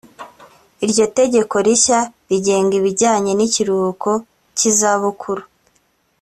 Iryo 0.85 1.05
tegeko 1.17 1.55
rishya 1.65 1.99
rigenga 2.29 2.73
ibijyanye 2.79 3.31
n’ikiruhuko 3.35 4.09
cy’izabukuru 4.57 5.43